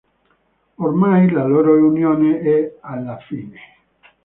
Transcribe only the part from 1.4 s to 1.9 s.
loro